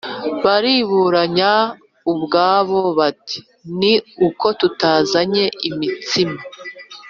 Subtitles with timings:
[0.43, 1.51] Bariburanya
[2.11, 3.37] ubwabo bati
[3.79, 3.93] “Ni
[4.27, 6.39] uko tutazanye imitsima.”